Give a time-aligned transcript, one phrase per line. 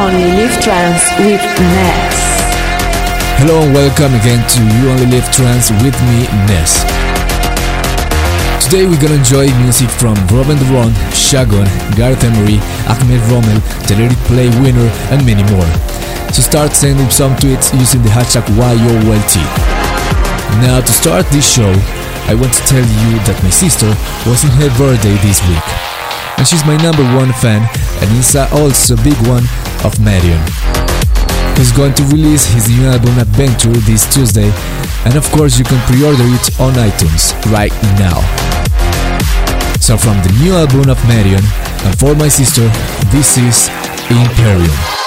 [0.00, 2.16] Only Live Trance with Ness.
[3.36, 6.80] Hello and welcome again to You Only Live Trance with me, Ness.
[8.64, 11.68] Today we're gonna enjoy music from Robin Duron, Shagon,
[12.00, 12.56] Gareth Emery,
[12.88, 13.60] Ahmed Romel,
[13.92, 15.68] the Play winner, and many more.
[16.32, 19.36] So start sending some tweets using the hashtag YOLT.
[20.64, 21.76] Now to start this show,
[22.24, 23.92] I want to tell you that my sister
[24.24, 25.68] was in her birthday this week.
[26.40, 27.60] And she's my number one fan
[28.00, 29.44] and is also a big one
[29.84, 30.40] of Madeon.
[31.56, 34.50] He's going to release his new album Adventure this Tuesday,
[35.04, 38.20] and of course you can pre-order it on iTunes right now.
[39.80, 41.44] So from the new album of Madeon,
[41.84, 42.68] and for my sister,
[43.10, 43.68] this is
[44.10, 44.99] Imperium.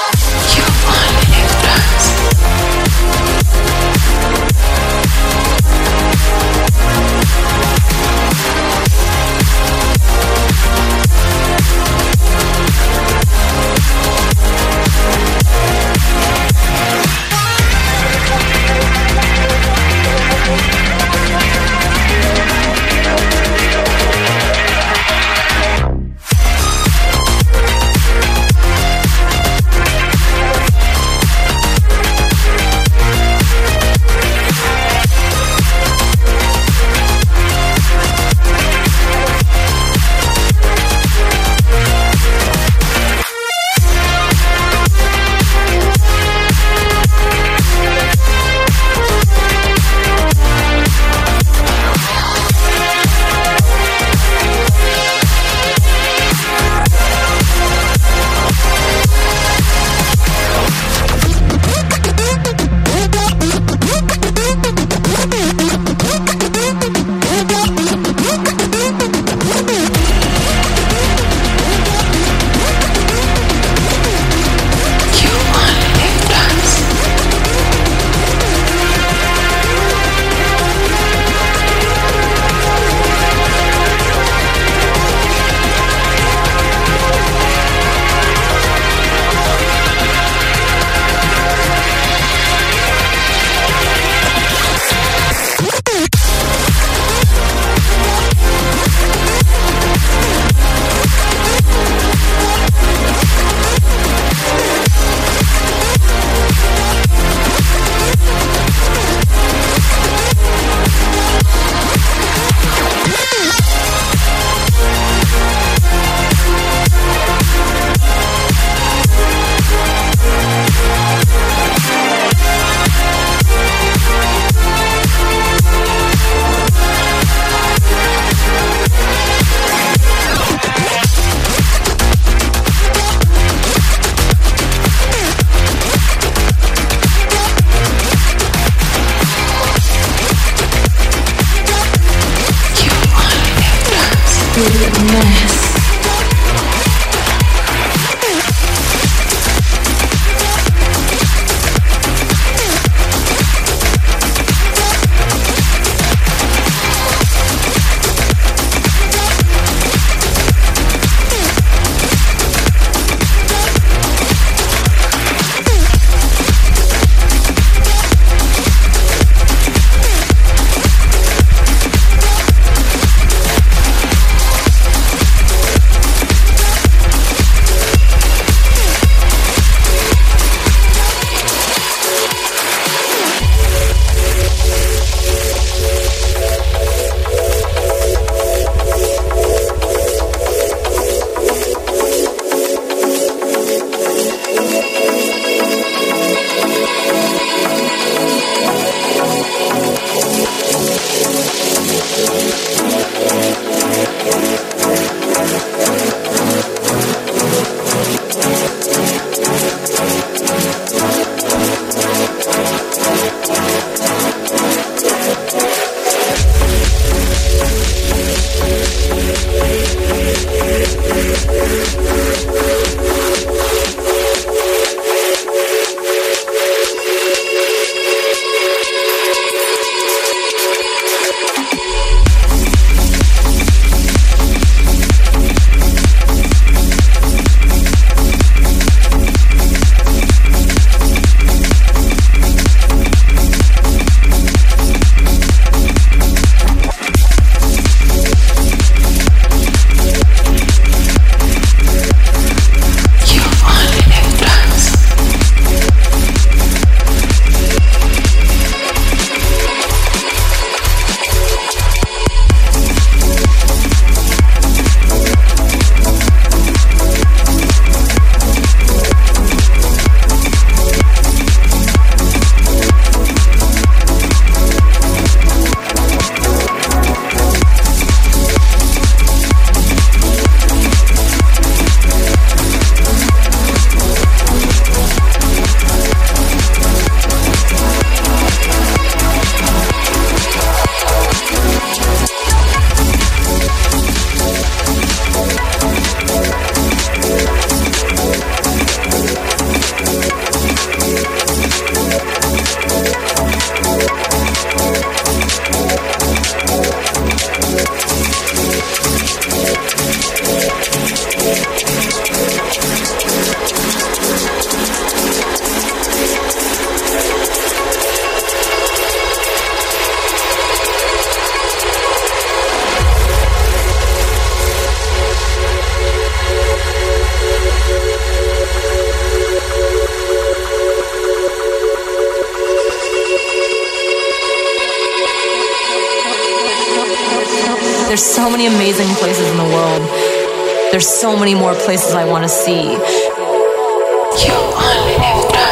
[341.04, 342.96] There's so many more places I want to see.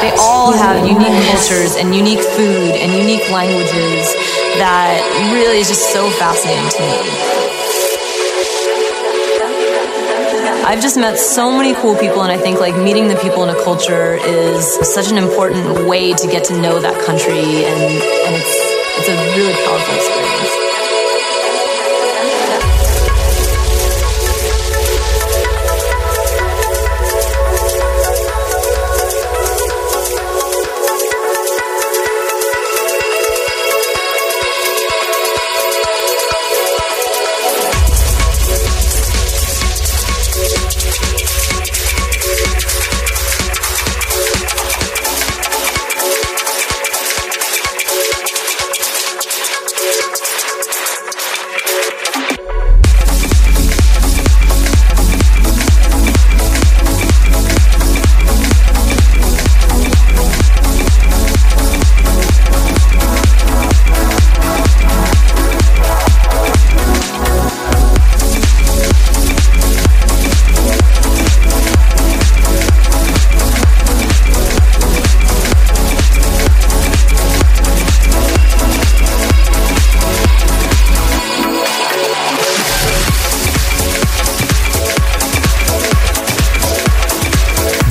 [0.03, 4.11] They all have unique cultures and unique food and unique languages
[4.59, 4.99] that
[5.31, 6.99] really is just so fascinating to me.
[10.67, 13.55] I've just met so many cool people, and I think like meeting the people in
[13.55, 18.35] a culture is such an important way to get to know that country, and, and
[18.35, 18.53] it's
[18.99, 20.60] it's a really powerful experience.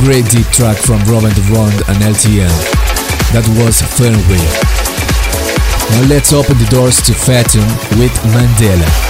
[0.00, 2.48] Great deep track from Robin Rond and LTN.
[3.32, 4.48] That was Fernweh.
[5.90, 7.66] Now let's open the doors to Fatum
[7.98, 9.09] with Mandela.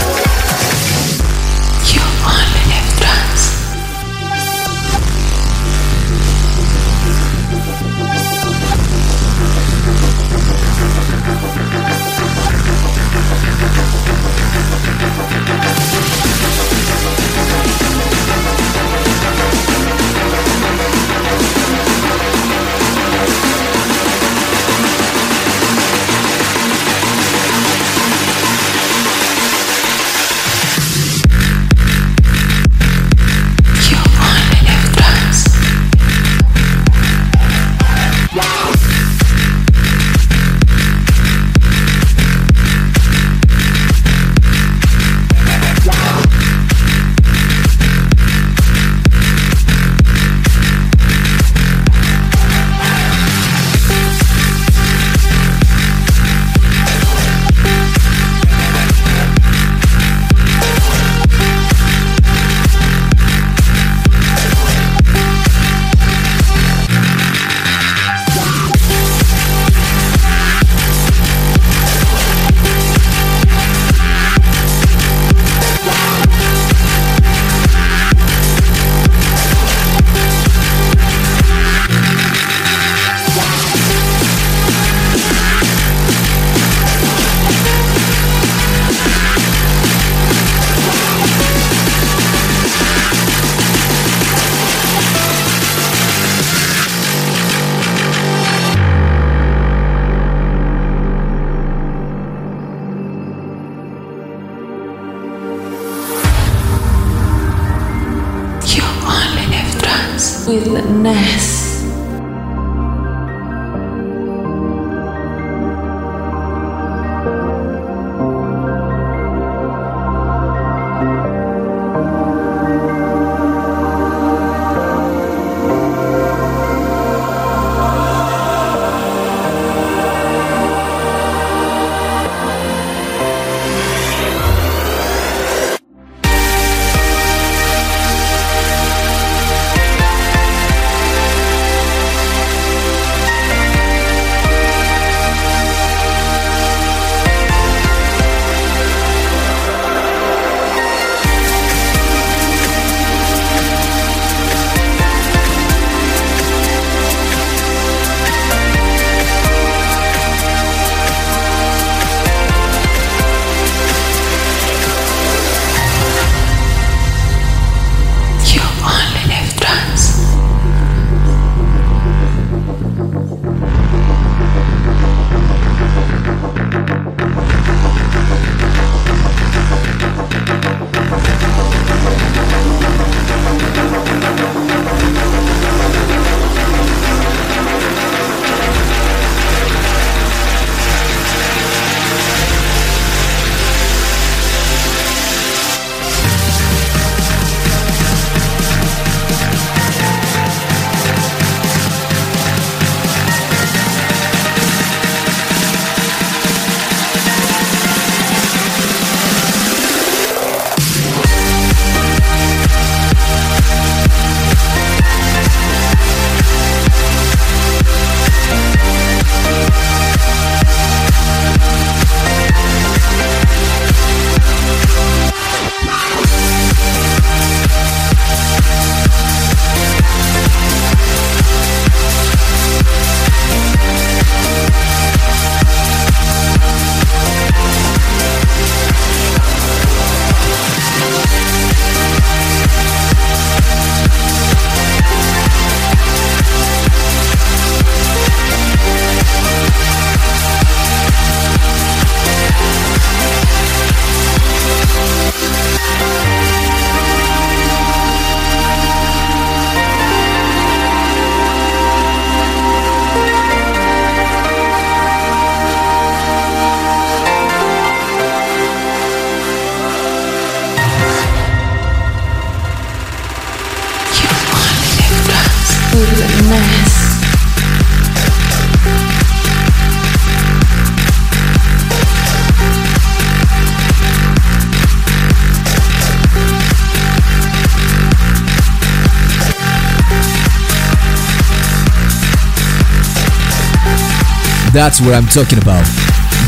[294.73, 295.85] That's what I'm talking about.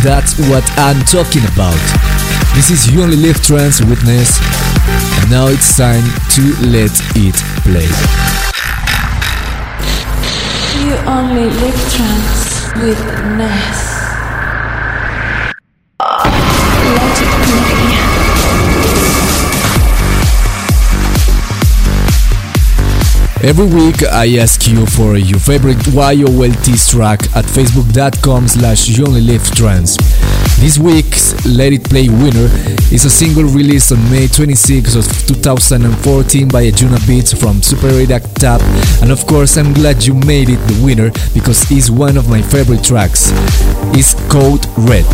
[0.04, 1.74] That's what I'm talking about.
[2.54, 4.38] This is You Only Live Trance with Ness,
[5.20, 7.34] and now it's time to let it
[7.66, 7.90] play.
[10.86, 12.98] You Only Live Trance with
[23.44, 29.20] Every week I ask you for your favorite YOLT track at facebook.com slash you only
[29.20, 29.96] live trance.
[30.60, 32.48] This week's Let It Play winner
[32.94, 38.60] is a single released on May 26 of 2014 by Anjunabeats from Super 8 Tab
[39.02, 42.42] and of course I'm glad you made it the winner because it's one of my
[42.42, 43.32] favorite tracks.
[43.92, 45.04] It's Code Red.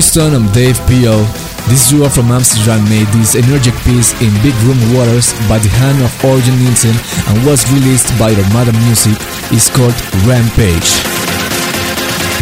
[0.00, 1.20] Tristan and Dave Pio.
[1.68, 6.00] This duo from Amsterdam made this energetic piece in Big Room Waters by the hand
[6.00, 6.96] of Orjan Nilsen
[7.28, 9.12] and was released by Armada Music.
[9.52, 9.92] It's called
[10.24, 10.88] Rampage.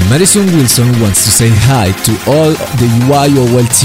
[0.06, 3.82] Madison Wilson wants to say hi to all the YOLT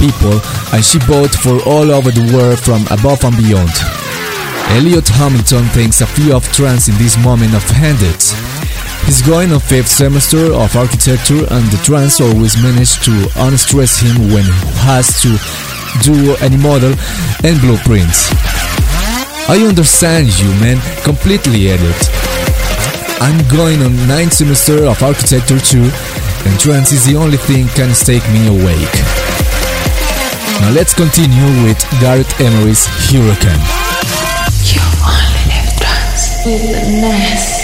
[0.00, 0.40] people
[0.72, 3.76] and she bought for all over the world from above and beyond.
[4.80, 8.16] Elliot Hamilton thinks a few of trance in this moment of handed.
[9.04, 14.32] He's going on fifth semester of architecture and the trance always manage to unstress him
[14.32, 15.36] when he has to
[16.02, 16.94] do any model
[17.44, 18.32] and blueprints.
[19.46, 22.00] I understand you man, completely Elliot.
[23.20, 25.84] I'm going on ninth semester of architecture too
[26.48, 28.96] and trance is the only thing can stake me awake.
[30.64, 33.60] Now let's continue with Gareth Emery's Hurricane.
[34.64, 37.63] You only live trance with Ness.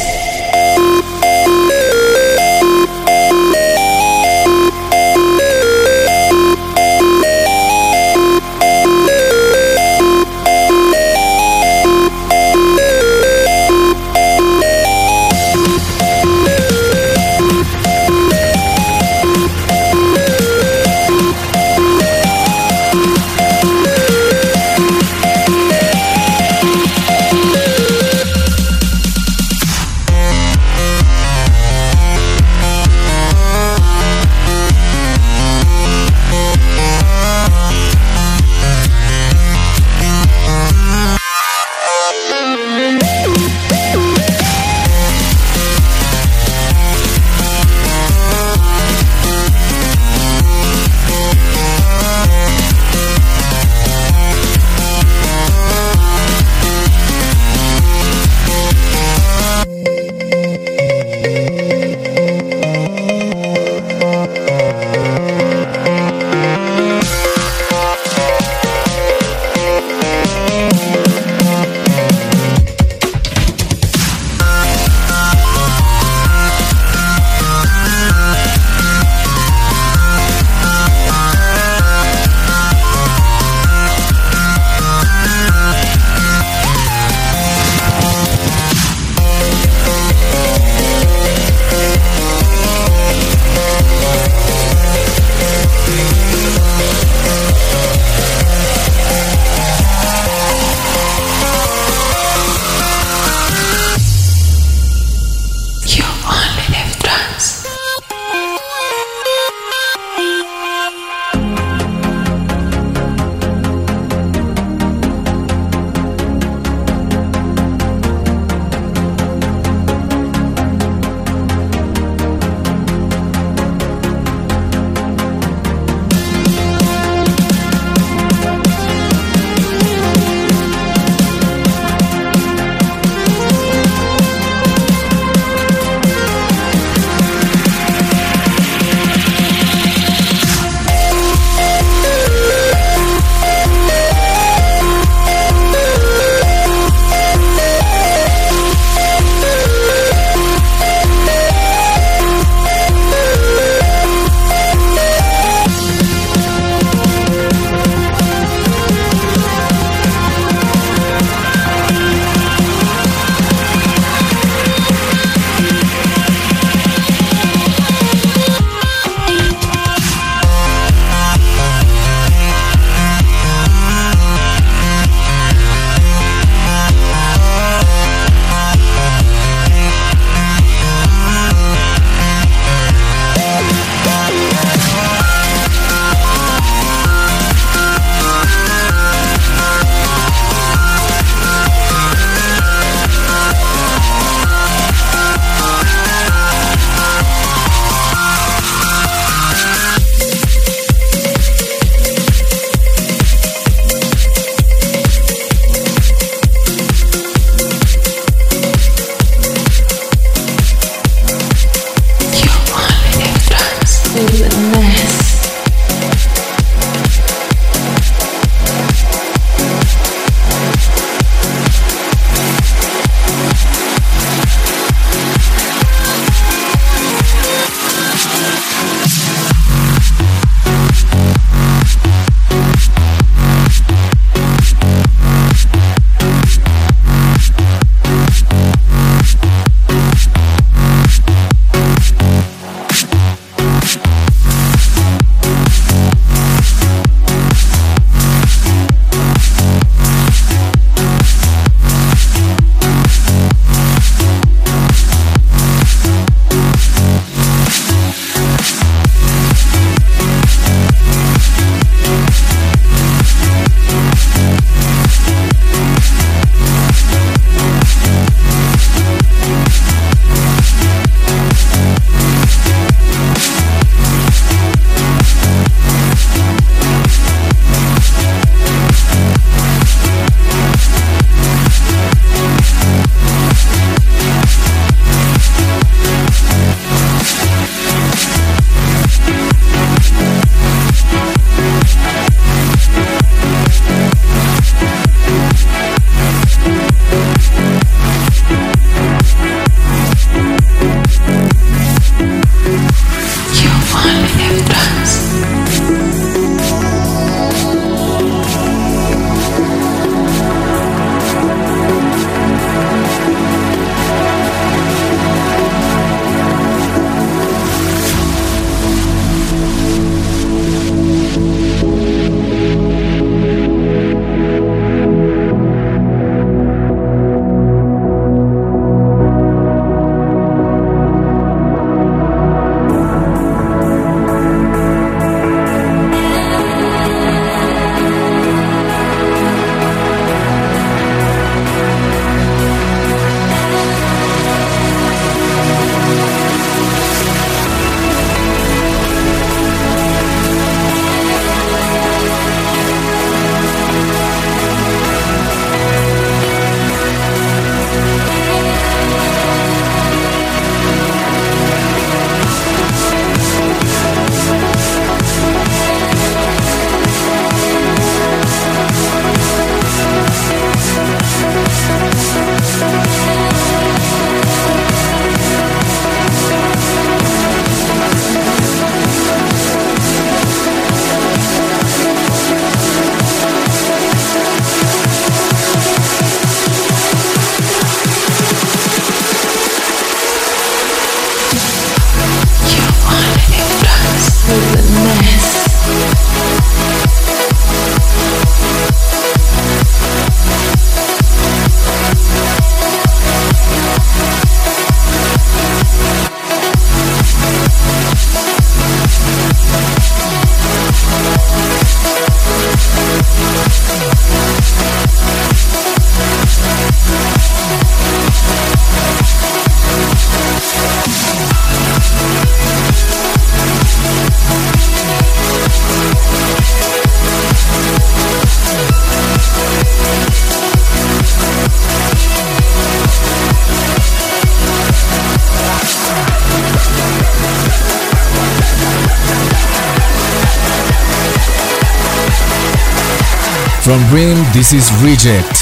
[444.61, 445.57] This is Reject.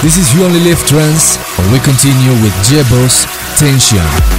[0.00, 3.26] This is You Only Live Trance, and we continue with J Boss
[3.58, 4.33] Tension.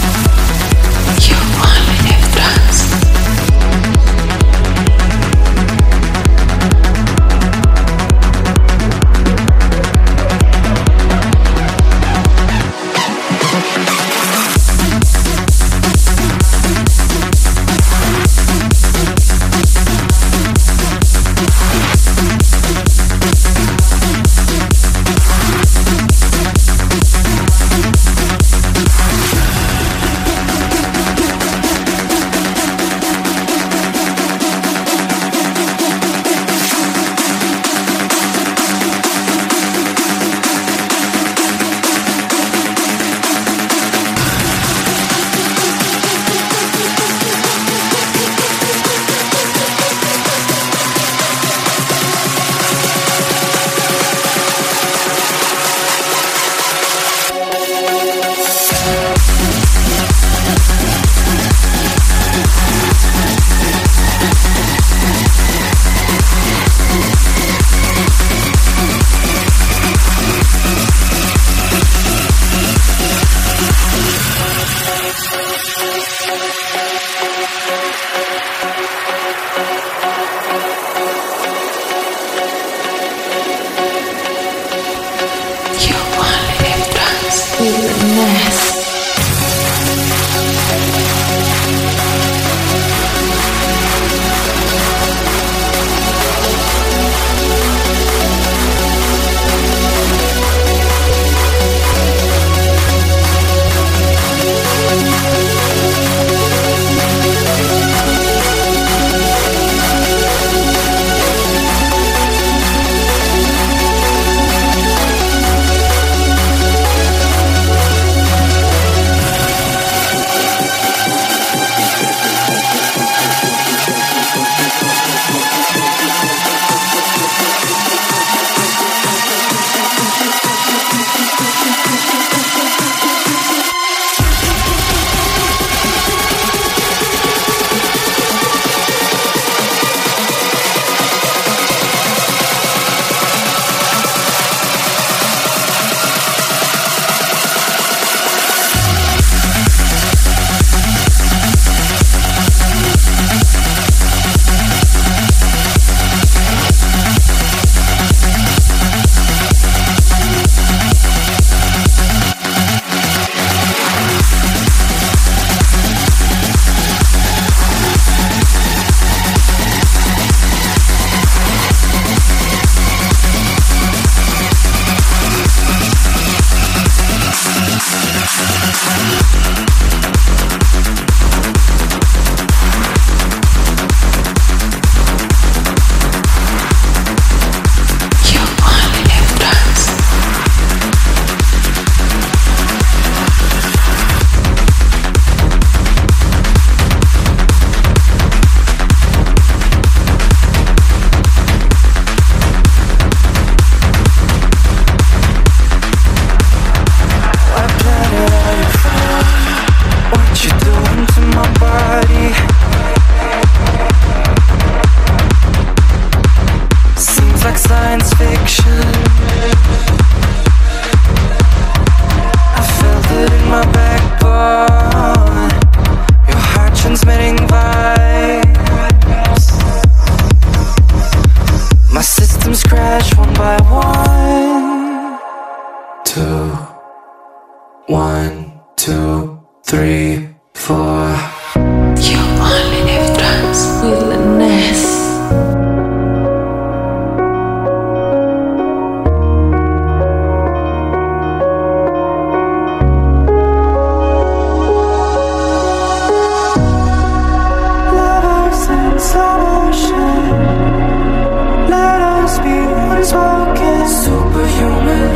[263.88, 265.10] Superhuman.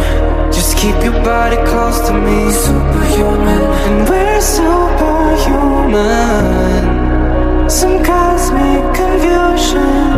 [0.51, 2.51] Just keep your body close to me.
[2.51, 3.62] Superhuman.
[3.88, 6.10] And we're superhuman.
[7.69, 10.13] Some cosmic confusion.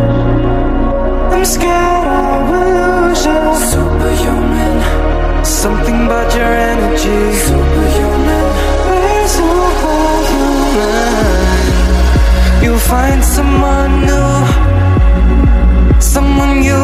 [1.34, 3.42] I'm scared I will lose you
[3.74, 4.75] Superhuman.
[5.46, 7.21] Something about your energy.
[7.48, 8.46] Superhuman.
[8.88, 10.62] We're superhuman.
[12.63, 14.32] You'll find someone new.
[16.00, 16.81] Someone you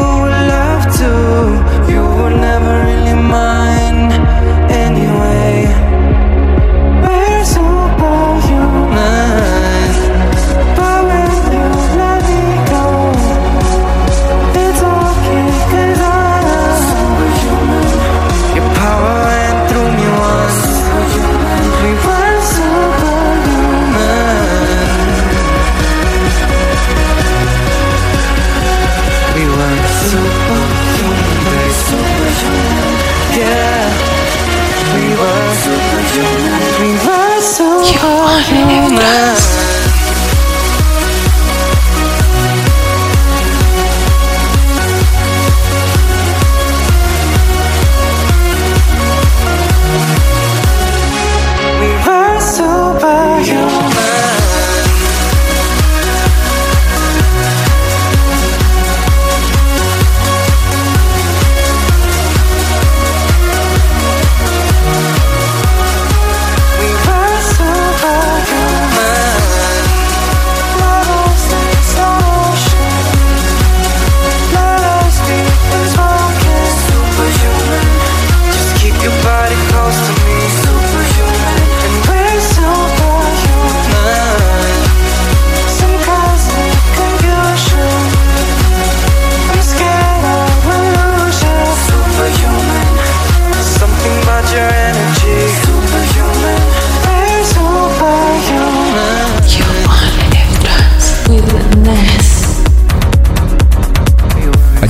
[38.50, 38.98] human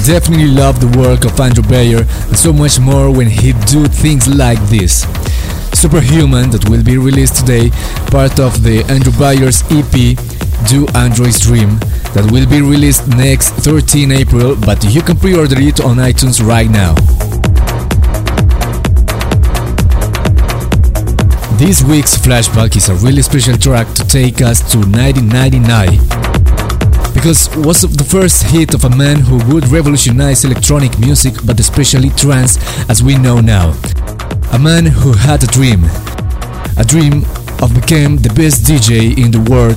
[0.08, 4.26] definitely love the work of Andrew Bayer and so much more when he do things
[4.26, 5.02] like this.
[5.76, 7.68] Superhuman that will be released today,
[8.08, 10.16] part of the Andrew Bayer's EP
[10.64, 11.76] Do Android's Dream
[12.16, 16.70] that will be released next 13 April, but you can pre-order it on iTunes right
[16.70, 16.94] now.
[21.60, 26.17] This week's flashback is a really special track to take us to 1999
[27.18, 32.10] because was the first hit of a man who would revolutionize electronic music but especially
[32.10, 32.58] trance
[32.88, 33.74] as we know now.
[34.52, 35.82] A man who had a dream.
[36.78, 37.24] A dream
[37.60, 39.74] of becoming the best DJ in the world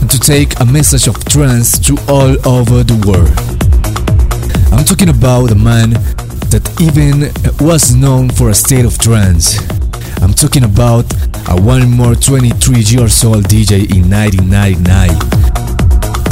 [0.00, 3.36] and to take a message of trance to all over the world.
[4.72, 5.90] I'm talking about a man
[6.48, 7.28] that even
[7.60, 9.60] was known for a state of trance.
[10.22, 11.04] I'm talking about
[11.46, 15.33] a one more 23 years old DJ in 1999.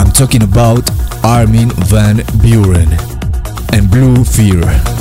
[0.03, 0.91] I'm talking about
[1.23, 2.91] Armin van Buuren
[3.73, 4.92] and Blue Fear.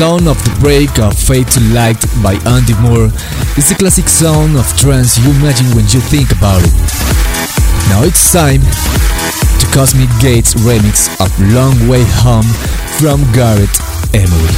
[0.00, 3.12] Sound of the break of Fade to Light by Andy Moore
[3.60, 6.72] is the classic sound of trance you imagine when you think about it.
[7.92, 12.48] Now it's time to Cosmic Gates remix of Long Way Home
[12.96, 13.76] from Gareth
[14.16, 14.56] Emery.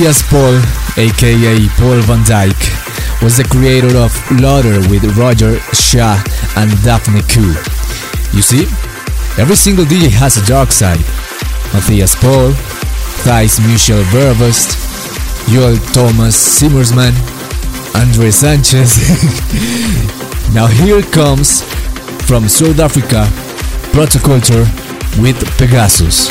[0.00, 0.56] Matthias Paul,
[0.96, 6.16] aka Paul van Dyk, was the creator of Lauder with Roger Shah
[6.56, 7.52] and Daphne Koo.
[8.34, 8.62] You see,
[9.36, 11.04] every single DJ has a dark side.
[11.74, 12.52] Matthias Paul,
[13.28, 14.72] Tijs Michiel Verwest,
[15.52, 17.12] Joel Thomas Zimmerman,
[17.94, 18.96] Andre Sanchez.
[20.54, 21.60] now here comes
[22.24, 23.26] from South Africa,
[23.92, 24.64] Protoculture
[25.20, 26.30] with Pegasus.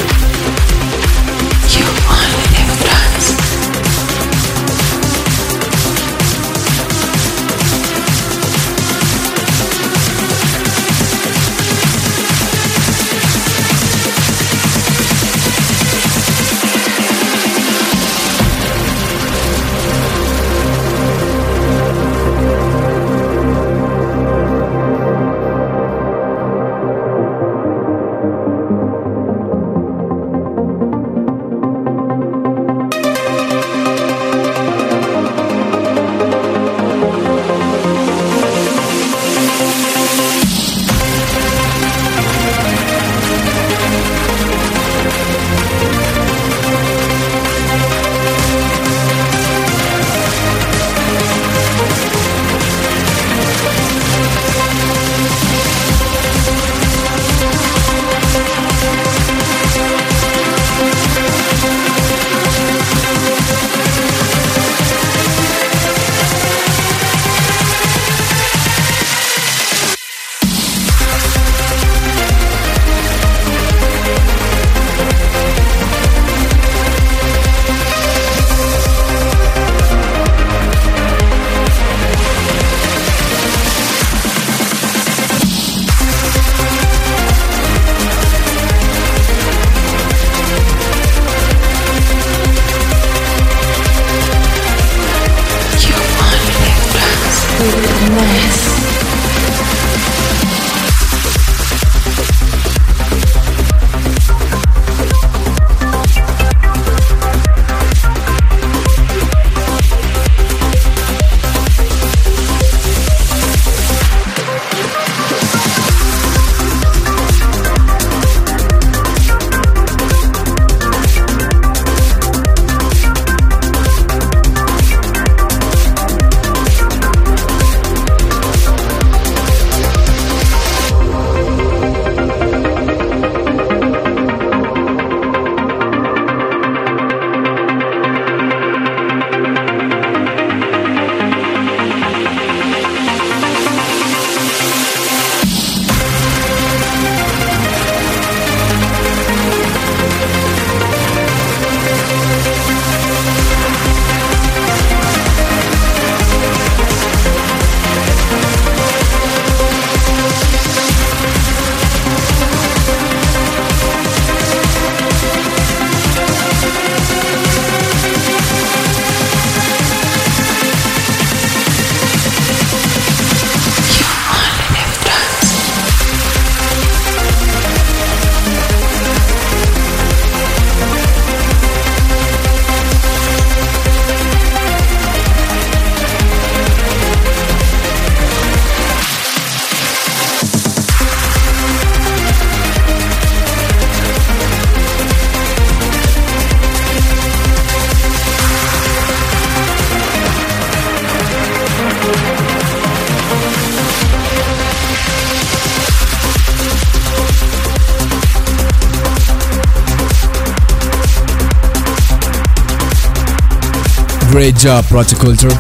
[214.50, 215.54] Great job, Protoculture.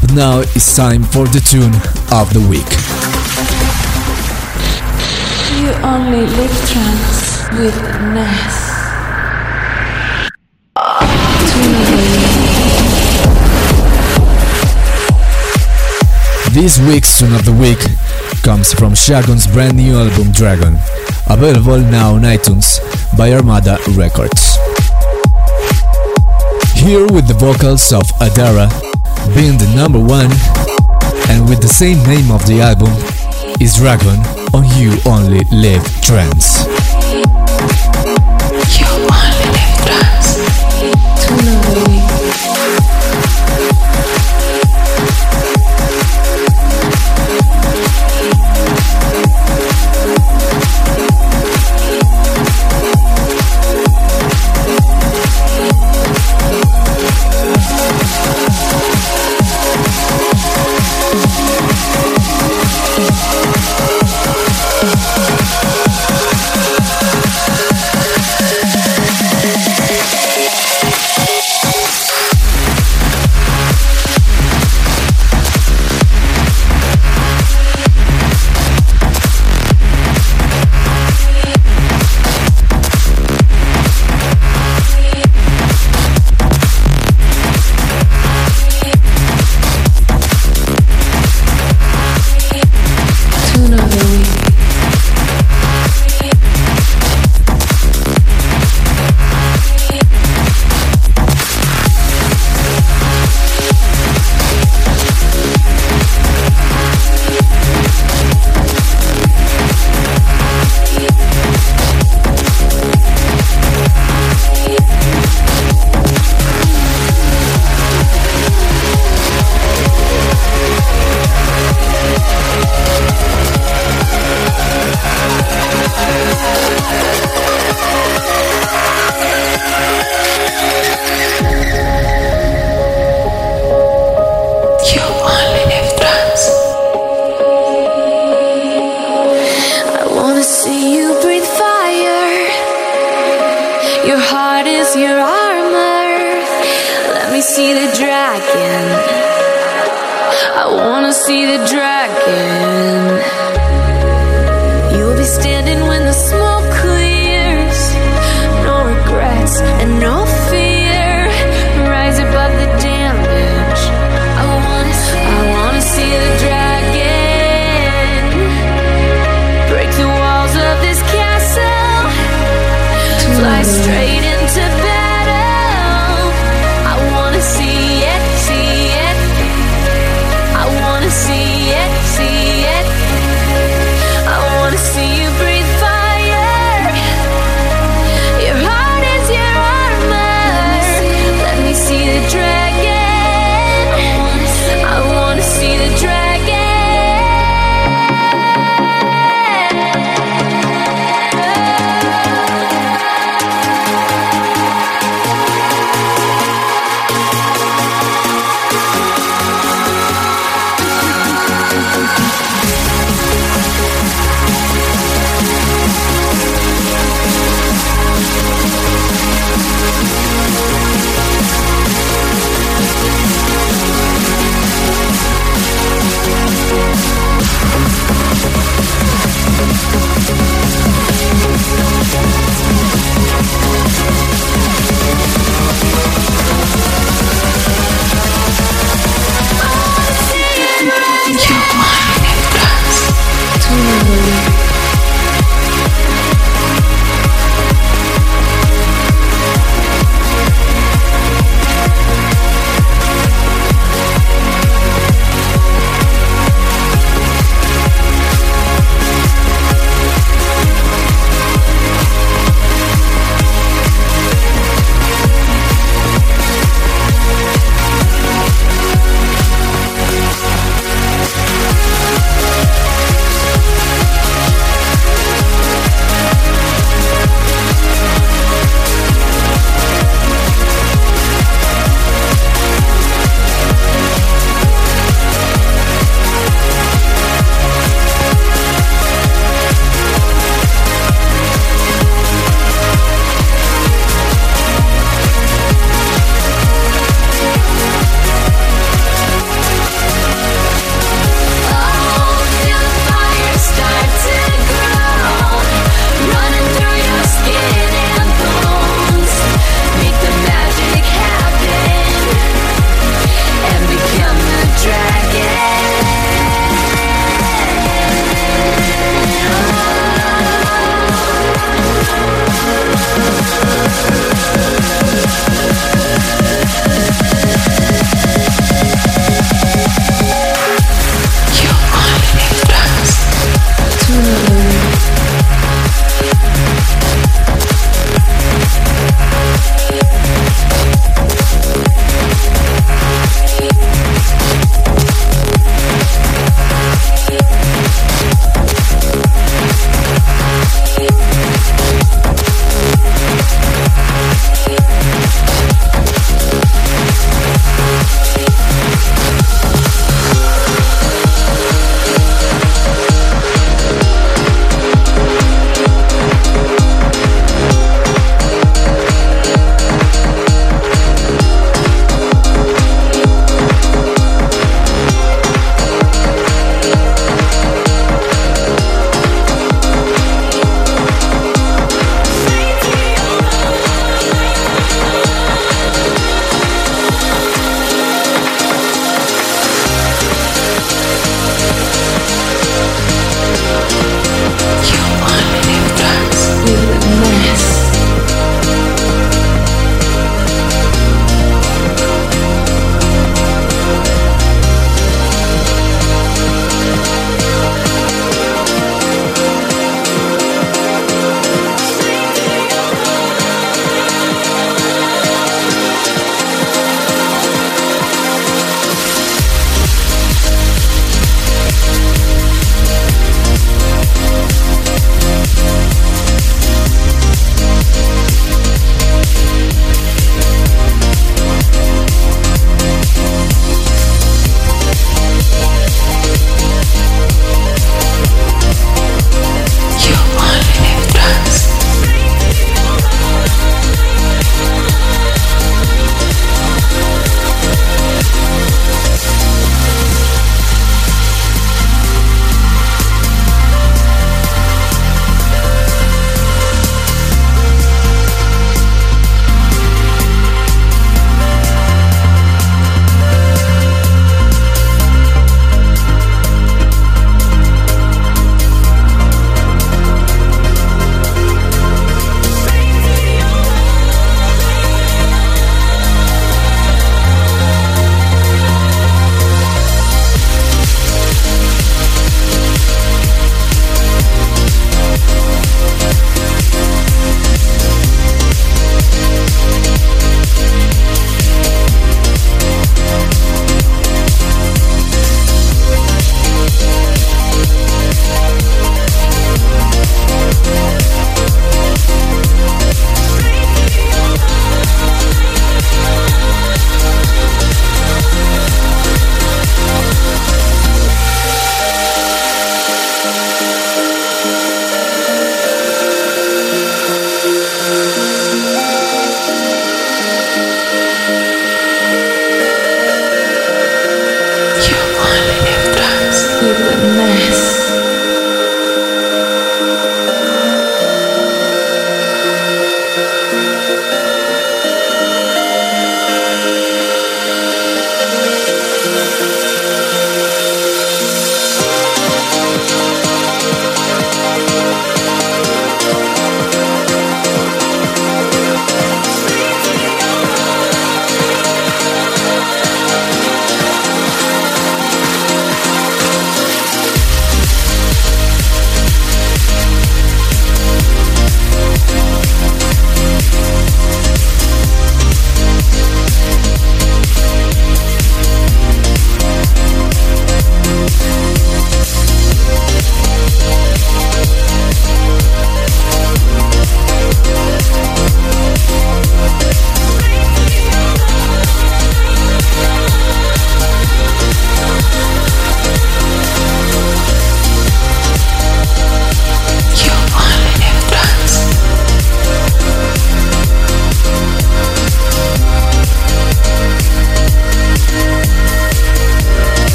[0.00, 1.72] But now it's time for the tune
[2.10, 2.66] of the week.
[5.62, 7.76] You only live trance with
[8.16, 8.66] Ness.
[16.52, 17.78] This week's tune of the week
[18.42, 20.78] comes from Shogun's brand new album Dragon,
[21.30, 22.80] available now on iTunes
[23.16, 24.55] by Armada Records
[26.86, 28.70] here with the vocals of Adara
[29.34, 30.30] being the number one
[31.28, 32.92] and with the same name of the album
[33.60, 34.20] is Dragon
[34.54, 36.55] on You Only Live Trance.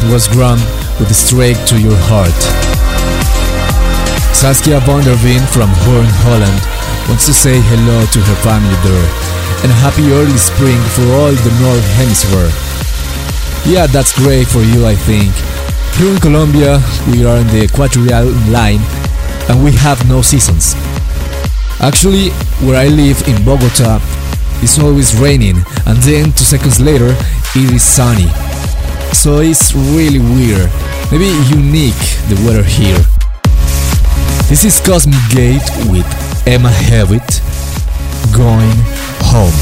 [0.00, 0.56] That was Grum
[0.96, 2.40] with Straight to Your Heart.
[4.32, 6.60] Saskia van der Veen from Hoorn, Holland
[7.04, 9.08] wants to say hello to her family there
[9.60, 12.48] and happy early spring for all the North Hemisphere.
[13.68, 15.36] Yeah, that's great for you, I think.
[16.00, 16.80] Here in Colombia,
[17.12, 18.80] we are in the equatorial line
[19.52, 20.72] and we have no seasons.
[21.84, 22.32] Actually,
[22.64, 24.00] where I live in Bogota,
[24.64, 27.12] it's always raining and then two seconds later
[27.52, 28.49] it is sunny.
[29.12, 30.70] So it's really weird,
[31.12, 31.94] maybe unique
[32.28, 32.98] the weather here.
[34.48, 36.06] This is Cosmic Gate with
[36.46, 37.42] Emma Hewitt
[38.34, 38.72] going
[39.30, 39.52] home.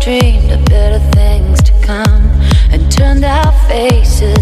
[0.00, 2.22] Dreamed of better things to come
[2.72, 4.37] and turned our faces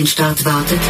[0.00, 0.80] den Start wartet.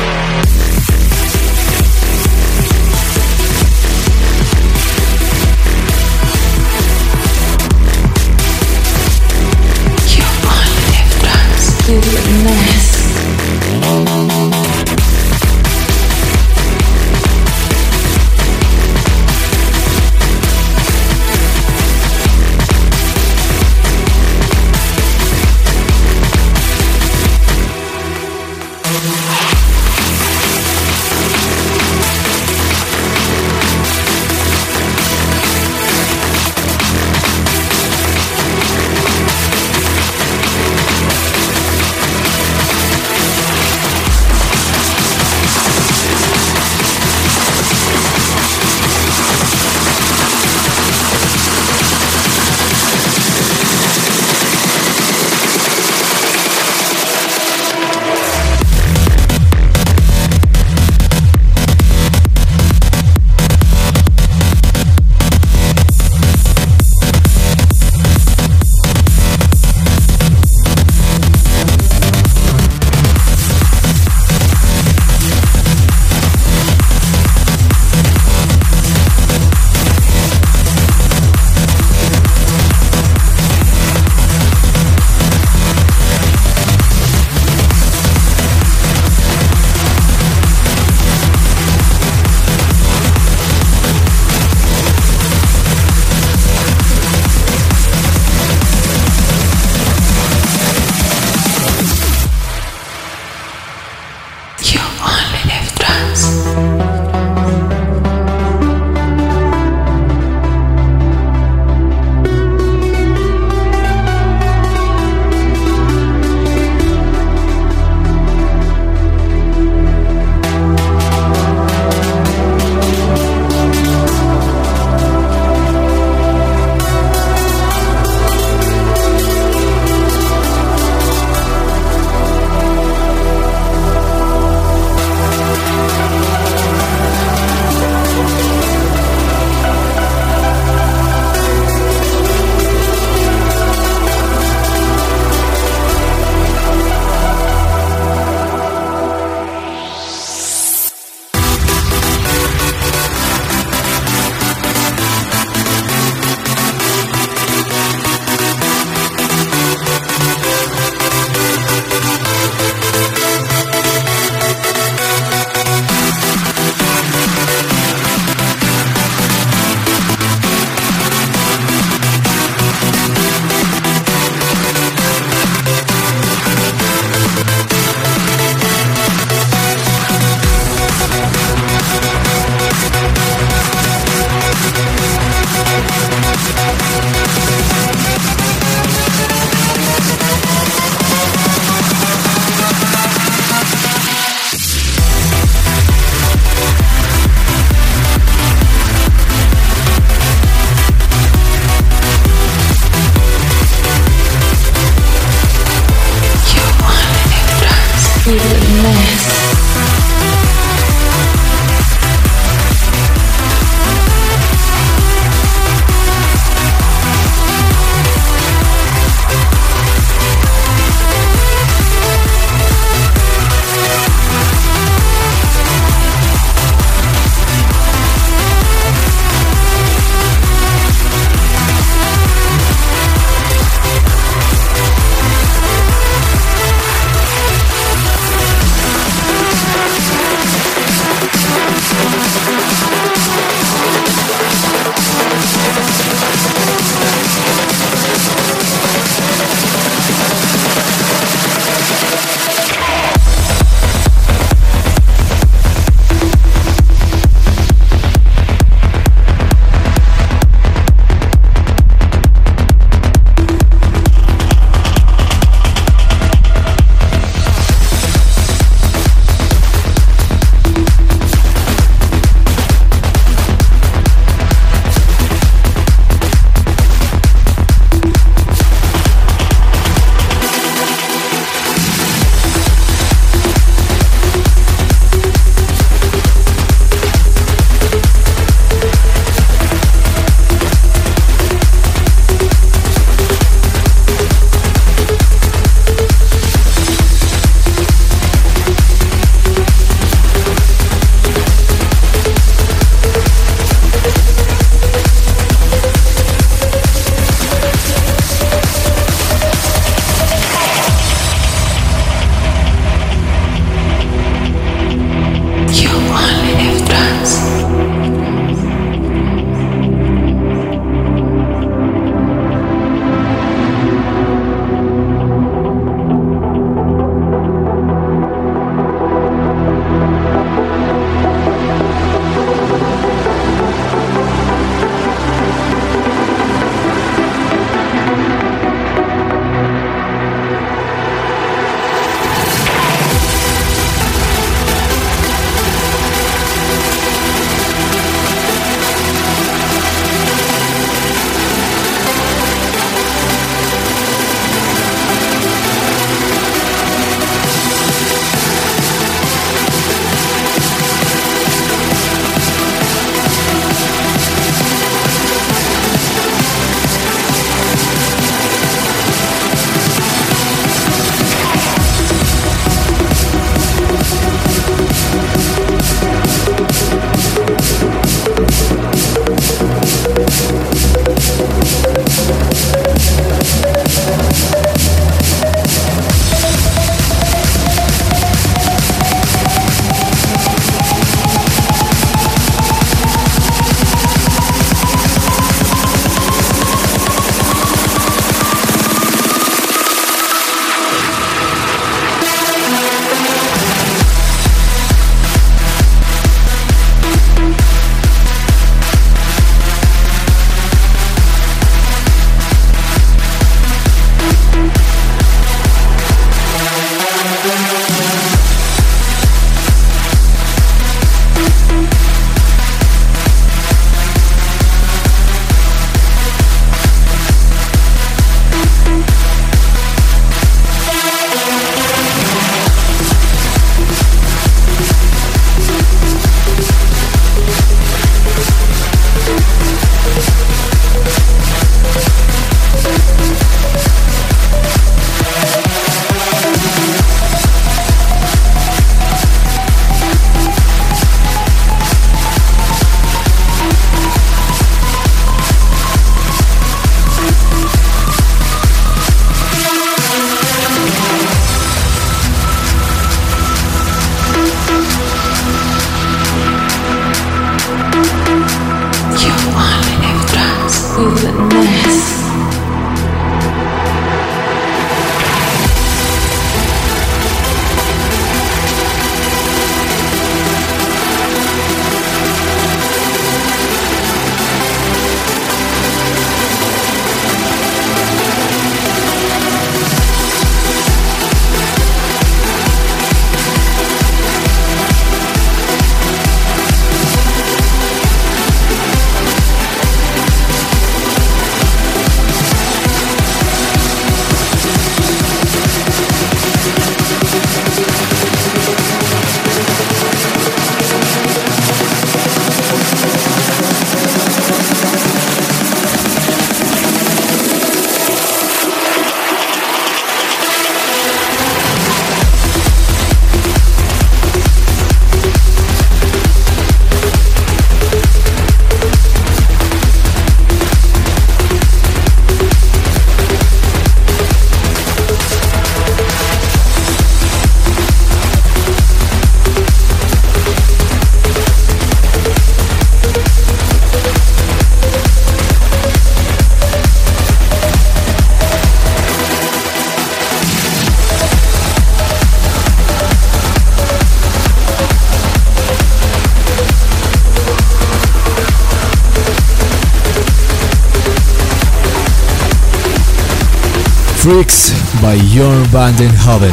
[564.20, 564.70] Freaks
[565.00, 566.52] by Jorn van Deynhoven.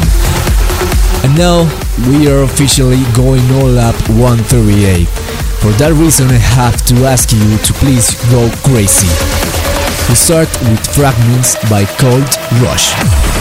[1.22, 1.68] And now
[2.08, 5.06] we are officially going all up 138.
[5.60, 9.12] For that reason I have to ask you to please go crazy.
[10.08, 12.24] We start with Fragments by Cold
[12.64, 13.37] Rush.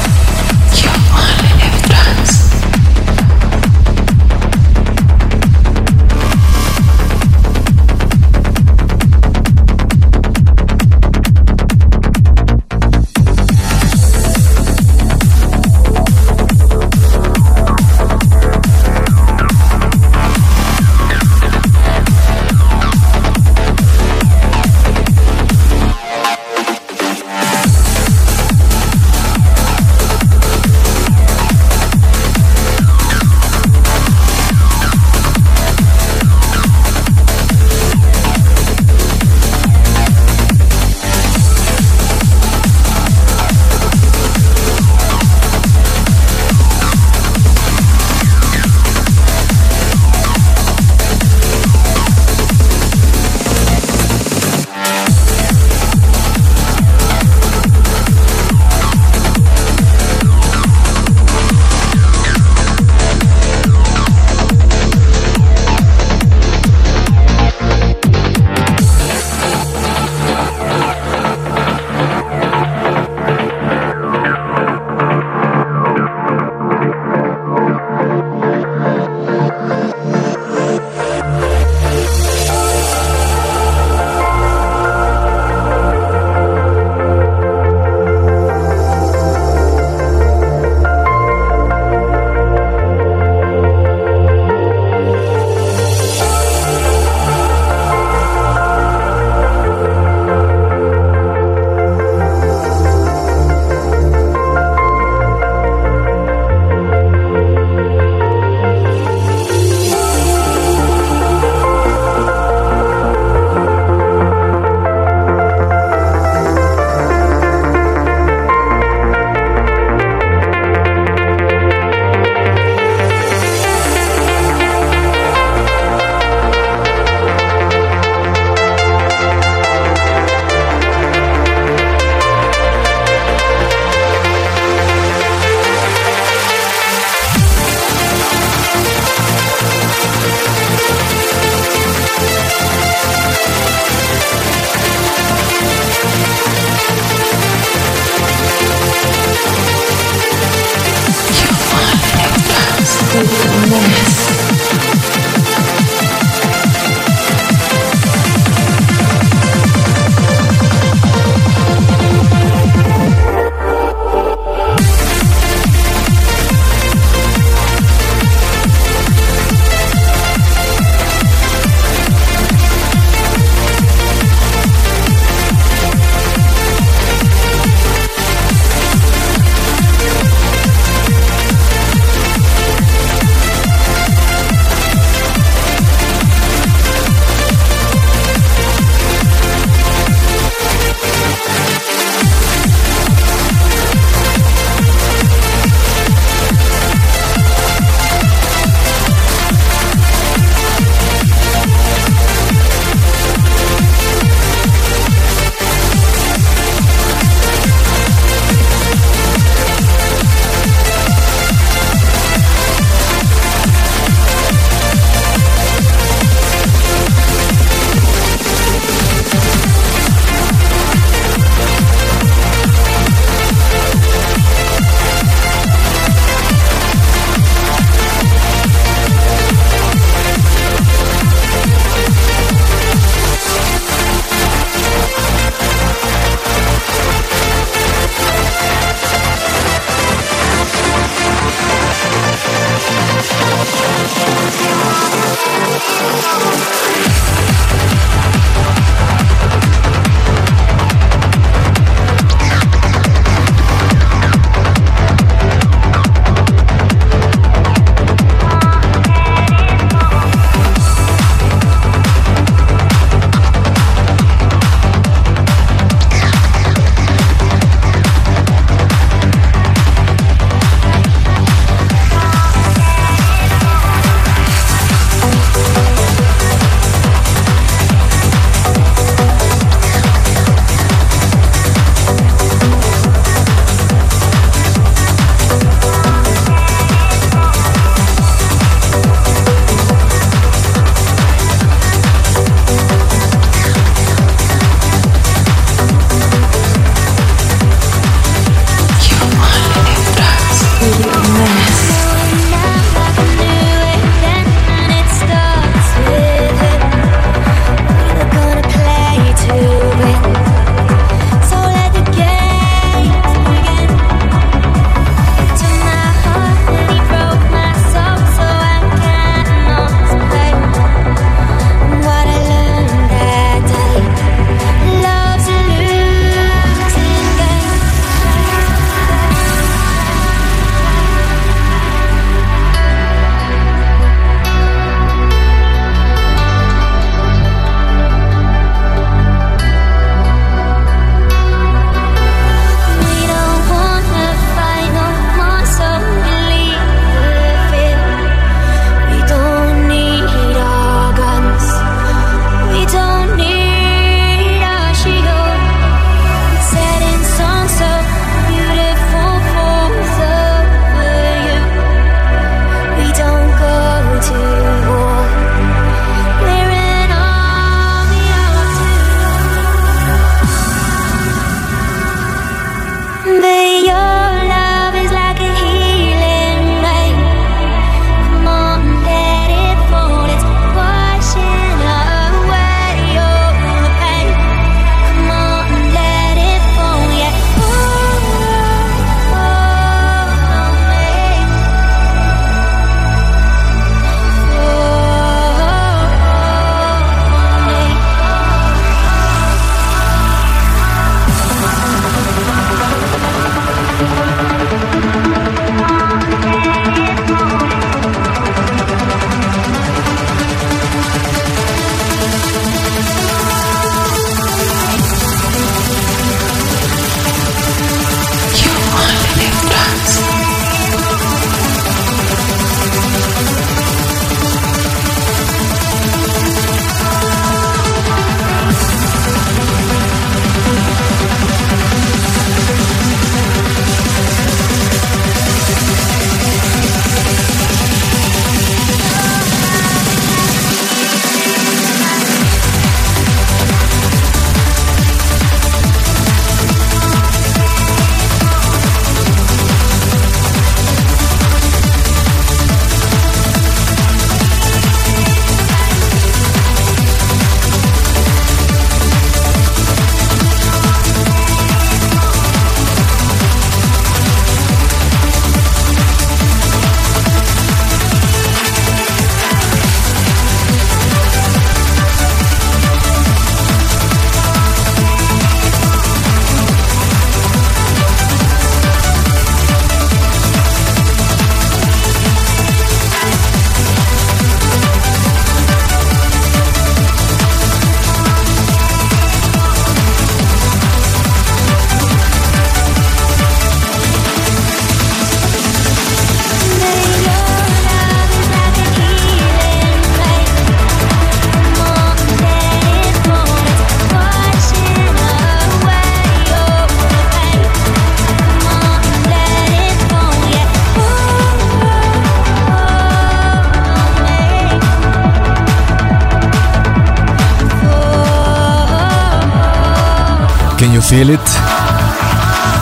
[521.08, 521.48] Feel it?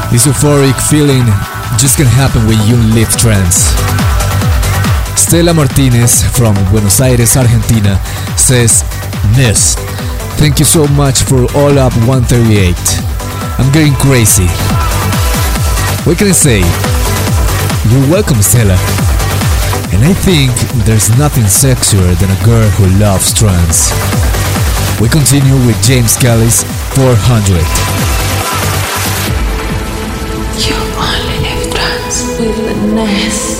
[0.09, 1.25] This euphoric feeling
[1.77, 3.69] just can happen when you live trance.
[5.13, 8.01] Stella Martinez from Buenos Aires, Argentina
[8.35, 8.81] says,
[9.37, 9.75] Miss,
[10.41, 12.73] thank you so much for All Up 138.
[13.61, 14.49] I'm getting crazy.
[16.09, 16.65] What can I say?
[17.93, 18.77] You're welcome, Stella.
[19.93, 20.49] And I think
[20.85, 23.93] there's nothing sexier than a girl who loves trance.
[24.99, 26.63] We continue with James Kelly's
[26.97, 28.14] 400.
[32.95, 33.54] With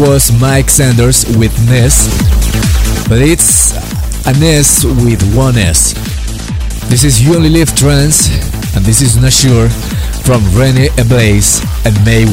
[0.00, 2.08] was Mike Sanders with Ness,
[3.06, 3.72] but it's
[4.26, 5.92] a Ness with one S.
[6.88, 8.28] This is You Only Live Trance,
[8.74, 9.68] and this is Nashur
[10.24, 12.24] from Rene Ablaze and May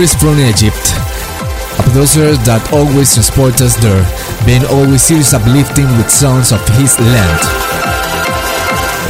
[0.00, 0.96] Is from Egypt.
[1.76, 4.00] A producer that always transports us there,
[4.48, 7.40] being always serious uplifting with sounds of his land.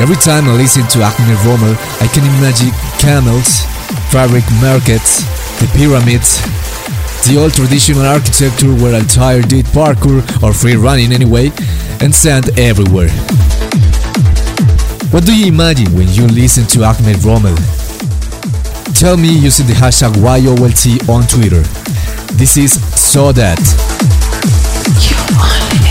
[0.03, 3.62] Every time I listen to Ahmed Romel, I can imagine camels,
[4.11, 5.23] fabric markets,
[5.62, 6.43] the pyramids,
[7.31, 11.55] the old traditional architecture where Altair did parkour or free running anyway,
[12.03, 13.15] and sand everywhere.
[15.15, 17.80] What do you imagine when you listen to Ahmed Romel?
[18.95, 21.62] Tell me using the hashtag YOLT on Twitter.
[22.35, 23.59] This is So That.
[25.01, 25.91] You only.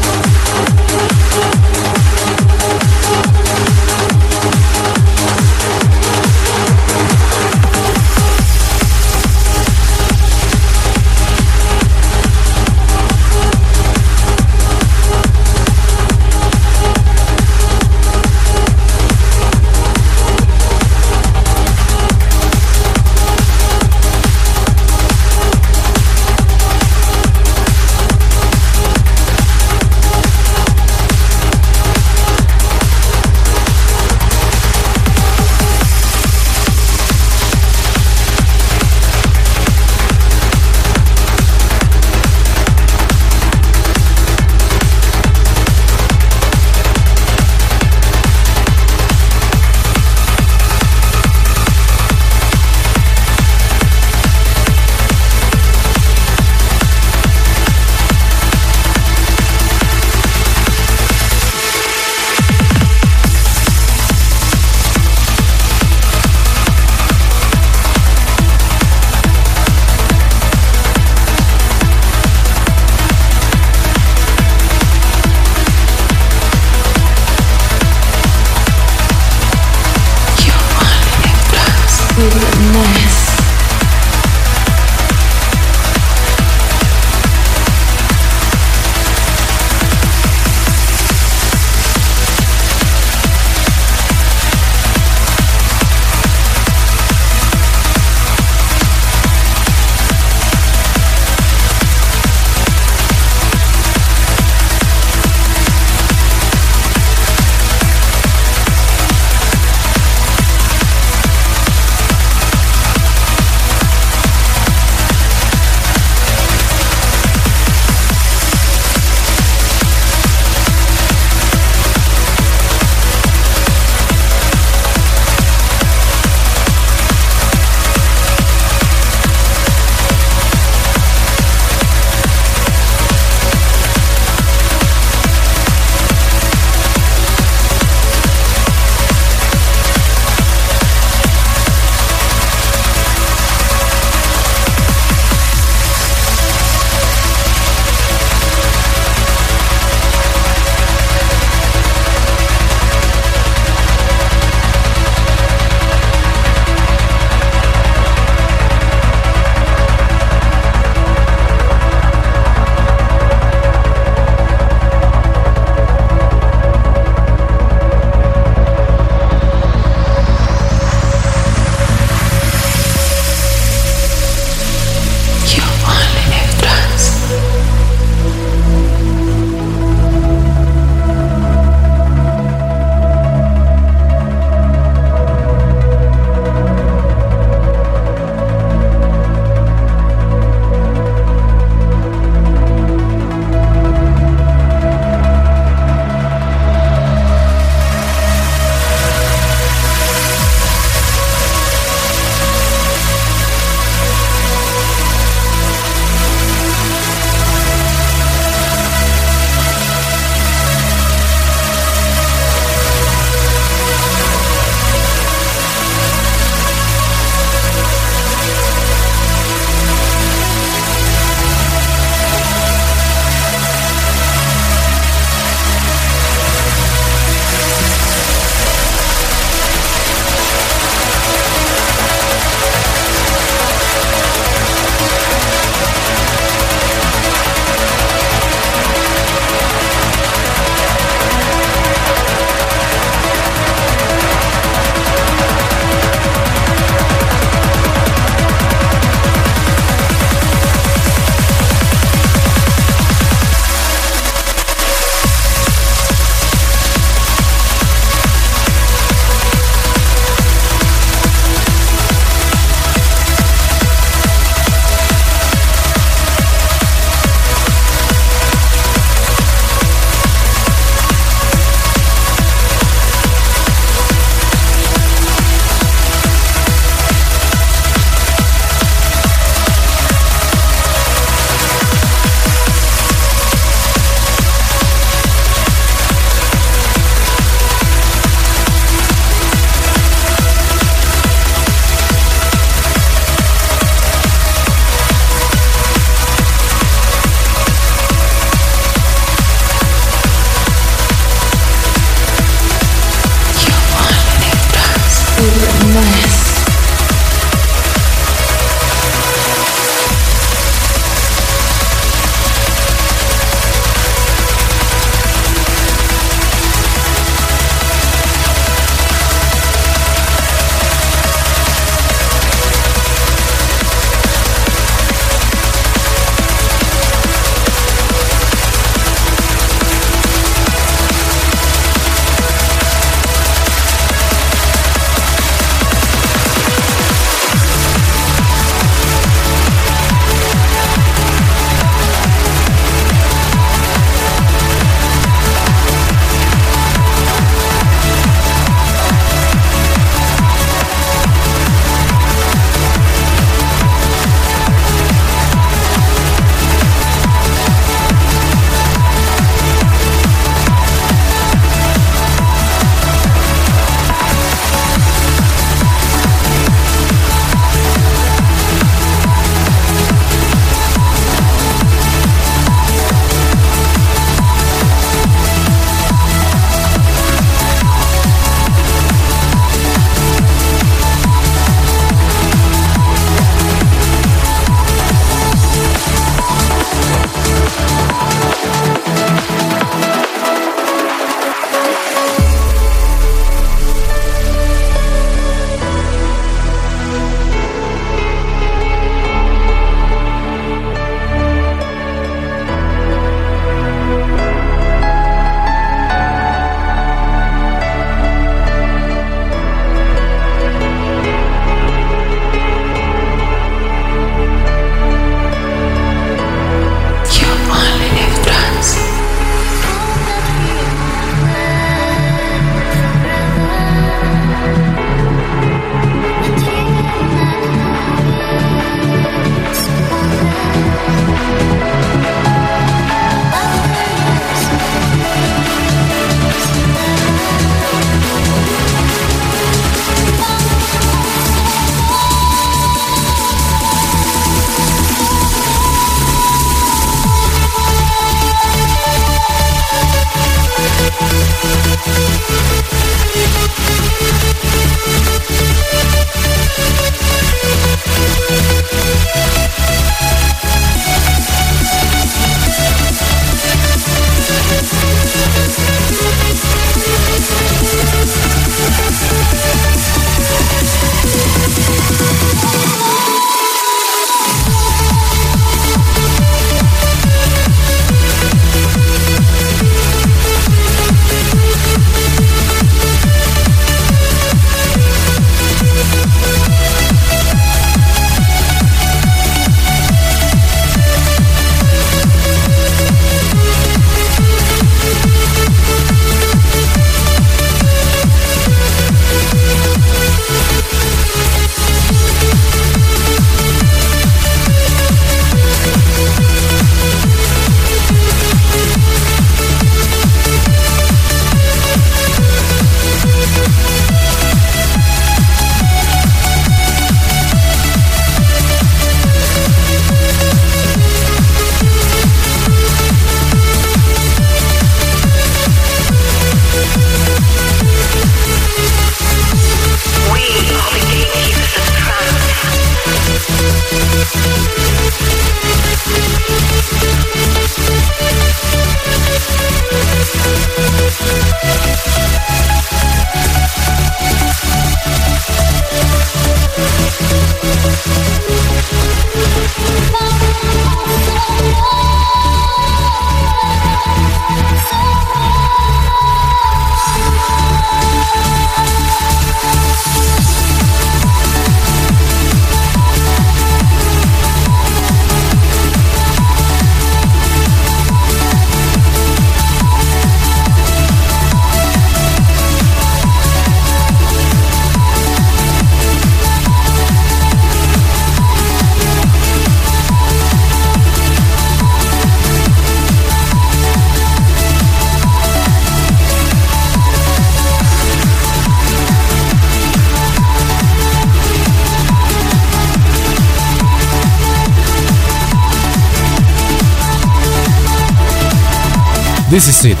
[599.52, 600.00] This is it.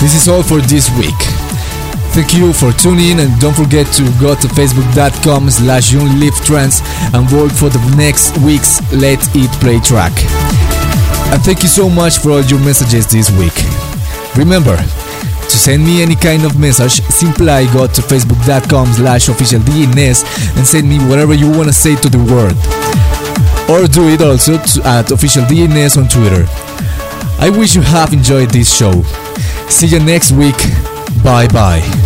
[0.00, 1.18] This is all for this week.
[2.14, 5.90] Thank you for tuning in and don't forget to go to facebook.com slash
[6.46, 6.82] trance
[7.14, 10.12] and vote for the next week's Let It Play track.
[11.34, 13.58] And thank you so much for all your messages this week.
[14.36, 20.22] Remember, to send me any kind of message, simply go to facebook.com slash official DjNess
[20.56, 22.54] and send me whatever you want to say to the world.
[23.68, 26.46] Or do it also at official DjNess on Twitter.
[27.42, 29.02] I wish you have enjoyed this show.
[29.68, 30.56] See you next week.
[31.24, 32.01] Bye bye.